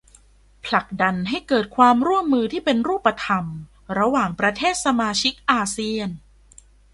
[0.65, 3.45] ผลักดันให้เกิดความร่วมมือที่เป็นรูปธรรม
[3.99, 6.09] ระหว่างประเทศสมาชิกอาเซียน